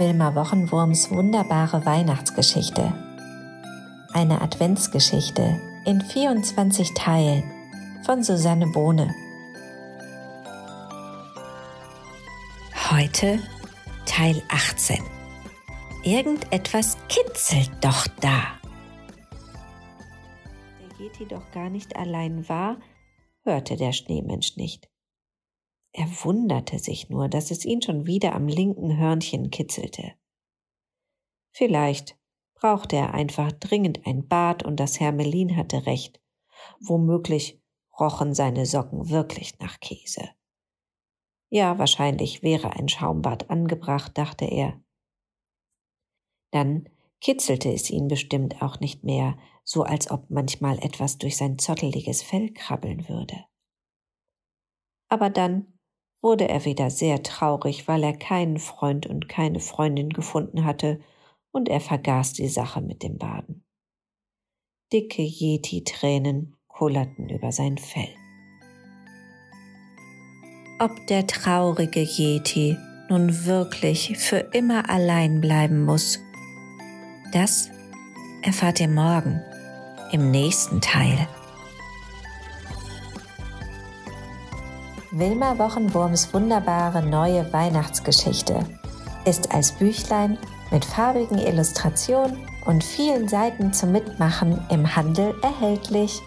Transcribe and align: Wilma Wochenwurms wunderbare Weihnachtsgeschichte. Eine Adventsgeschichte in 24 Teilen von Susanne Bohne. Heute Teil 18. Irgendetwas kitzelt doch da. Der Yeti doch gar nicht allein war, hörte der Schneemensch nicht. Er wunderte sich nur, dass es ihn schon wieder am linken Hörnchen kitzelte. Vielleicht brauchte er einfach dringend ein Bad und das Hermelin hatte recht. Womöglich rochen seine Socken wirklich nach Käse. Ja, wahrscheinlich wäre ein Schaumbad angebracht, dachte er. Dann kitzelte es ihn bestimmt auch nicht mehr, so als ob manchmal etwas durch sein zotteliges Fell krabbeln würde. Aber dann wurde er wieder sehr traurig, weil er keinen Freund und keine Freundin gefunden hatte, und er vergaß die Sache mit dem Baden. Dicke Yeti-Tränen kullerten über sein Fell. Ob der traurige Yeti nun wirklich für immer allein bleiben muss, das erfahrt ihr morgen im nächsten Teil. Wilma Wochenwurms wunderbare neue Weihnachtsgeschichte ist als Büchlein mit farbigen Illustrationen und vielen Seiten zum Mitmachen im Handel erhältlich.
Wilma 0.00 0.34
Wochenwurms 0.34 1.10
wunderbare 1.10 1.84
Weihnachtsgeschichte. 1.84 2.94
Eine 4.14 4.40
Adventsgeschichte 4.40 5.60
in 5.84 6.00
24 6.00 6.94
Teilen 6.94 7.44
von 8.06 8.22
Susanne 8.22 8.66
Bohne. 8.68 9.14
Heute 12.90 13.40
Teil 14.06 14.42
18. 14.48 15.04
Irgendetwas 16.02 16.96
kitzelt 17.10 17.70
doch 17.82 18.06
da. 18.22 18.40
Der 20.80 21.06
Yeti 21.06 21.26
doch 21.26 21.50
gar 21.50 21.68
nicht 21.68 21.94
allein 21.96 22.48
war, 22.48 22.78
hörte 23.44 23.76
der 23.76 23.92
Schneemensch 23.92 24.56
nicht. 24.56 24.88
Er 25.92 26.06
wunderte 26.24 26.78
sich 26.78 27.10
nur, 27.10 27.28
dass 27.28 27.50
es 27.50 27.64
ihn 27.64 27.82
schon 27.82 28.06
wieder 28.06 28.34
am 28.34 28.46
linken 28.46 28.96
Hörnchen 28.96 29.50
kitzelte. 29.50 30.12
Vielleicht 31.52 32.16
brauchte 32.54 32.96
er 32.96 33.14
einfach 33.14 33.50
dringend 33.52 34.06
ein 34.06 34.28
Bad 34.28 34.64
und 34.64 34.78
das 34.78 35.00
Hermelin 35.00 35.56
hatte 35.56 35.86
recht. 35.86 36.20
Womöglich 36.78 37.60
rochen 37.98 38.34
seine 38.34 38.66
Socken 38.66 39.10
wirklich 39.10 39.58
nach 39.58 39.80
Käse. 39.80 40.28
Ja, 41.48 41.78
wahrscheinlich 41.78 42.42
wäre 42.42 42.74
ein 42.74 42.88
Schaumbad 42.88 43.50
angebracht, 43.50 44.16
dachte 44.16 44.44
er. 44.44 44.80
Dann 46.52 46.88
kitzelte 47.20 47.72
es 47.72 47.90
ihn 47.90 48.08
bestimmt 48.08 48.62
auch 48.62 48.78
nicht 48.78 49.02
mehr, 49.02 49.36
so 49.64 49.82
als 49.82 50.10
ob 50.10 50.30
manchmal 50.30 50.78
etwas 50.78 51.18
durch 51.18 51.36
sein 51.36 51.58
zotteliges 51.58 52.22
Fell 52.22 52.52
krabbeln 52.52 53.08
würde. 53.08 53.44
Aber 55.08 55.28
dann 55.28 55.79
wurde 56.22 56.48
er 56.48 56.64
wieder 56.64 56.90
sehr 56.90 57.22
traurig, 57.22 57.88
weil 57.88 58.02
er 58.02 58.16
keinen 58.16 58.58
Freund 58.58 59.06
und 59.06 59.28
keine 59.28 59.60
Freundin 59.60 60.10
gefunden 60.10 60.64
hatte, 60.64 61.00
und 61.52 61.68
er 61.68 61.80
vergaß 61.80 62.34
die 62.34 62.48
Sache 62.48 62.80
mit 62.80 63.02
dem 63.02 63.18
Baden. 63.18 63.64
Dicke 64.92 65.22
Yeti-Tränen 65.22 66.56
kullerten 66.68 67.28
über 67.28 67.52
sein 67.52 67.78
Fell. 67.78 68.14
Ob 70.78 71.06
der 71.08 71.26
traurige 71.26 72.00
Yeti 72.00 72.76
nun 73.08 73.44
wirklich 73.44 74.16
für 74.16 74.38
immer 74.52 74.88
allein 74.88 75.40
bleiben 75.40 75.84
muss, 75.84 76.20
das 77.32 77.70
erfahrt 78.42 78.80
ihr 78.80 78.88
morgen 78.88 79.42
im 80.12 80.30
nächsten 80.30 80.80
Teil. 80.80 81.28
Wilma 85.12 85.58
Wochenwurms 85.58 86.32
wunderbare 86.32 87.02
neue 87.02 87.52
Weihnachtsgeschichte 87.52 88.60
ist 89.24 89.52
als 89.52 89.72
Büchlein 89.72 90.38
mit 90.70 90.84
farbigen 90.84 91.38
Illustrationen 91.38 92.38
und 92.64 92.84
vielen 92.84 93.26
Seiten 93.26 93.72
zum 93.72 93.90
Mitmachen 93.90 94.64
im 94.70 94.94
Handel 94.94 95.34
erhältlich. 95.42 96.22